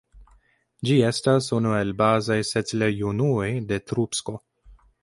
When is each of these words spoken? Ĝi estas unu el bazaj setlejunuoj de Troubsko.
Ĝi 0.89 0.95
estas 1.09 1.51
unu 1.59 1.75
el 1.81 1.93
bazaj 2.01 2.39
setlejunuoj 2.53 3.53
de 3.73 3.83
Troubsko. 3.93 4.41